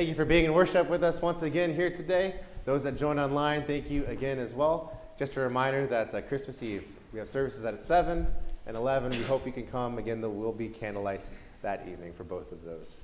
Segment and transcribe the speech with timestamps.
[0.00, 2.34] being in worship with us once again here today.
[2.64, 4.98] Those that join online, thank you again as well.
[5.18, 8.26] Just a reminder that uh, Christmas Eve, we have services at 7
[8.66, 9.10] and 11.
[9.10, 9.98] We hope you can come.
[9.98, 11.20] Again, there will be candlelight
[11.60, 13.00] that evening for both of those.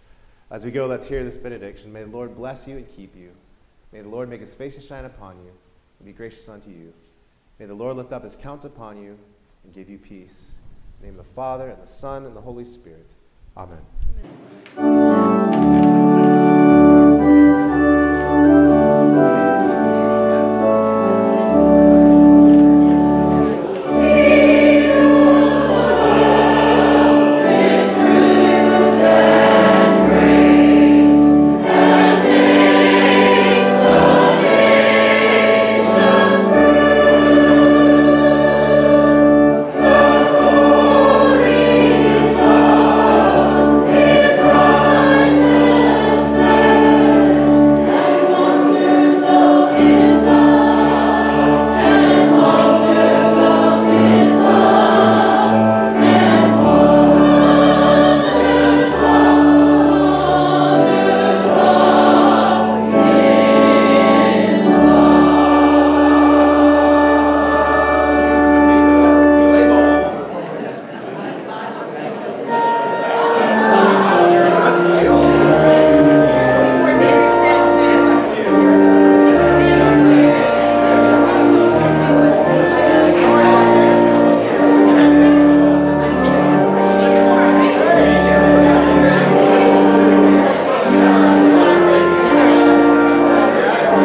[0.51, 1.93] As we go, let's hear this benediction.
[1.93, 3.31] May the Lord bless you and keep you.
[3.93, 5.53] May the Lord make his face to shine upon you
[5.99, 6.95] and be gracious unto you.
[7.59, 9.19] May the Lord lift up his counts upon you
[9.65, 10.53] and give you peace.
[10.99, 13.11] In the name of the Father, and the Son, and the Holy Spirit.
[13.55, 13.81] Amen.
[14.79, 14.86] Amen.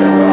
[0.02, 0.31] Amen.